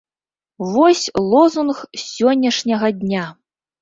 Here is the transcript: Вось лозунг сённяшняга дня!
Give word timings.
Вось 0.71 1.03
лозунг 1.31 1.77
сённяшняга 2.07 2.89
дня! 3.03 3.29